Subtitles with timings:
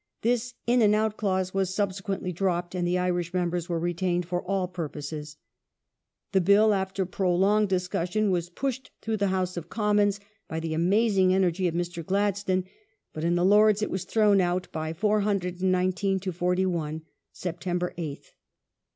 [0.23, 4.25] This" in and out" clause was sub sequently dropped, and the Irish members were retained
[4.25, 5.37] for all purposes.
[6.31, 11.35] The Bill, after prolonged discussion, was pushed through the House of Commons by the amazing
[11.35, 12.03] energy of Mr.
[12.03, 12.63] Gladstone,
[13.13, 17.03] but in the Lords it was thrown out by 419 to 41
[17.35, 17.61] (Sept.
[17.95, 18.31] 8th).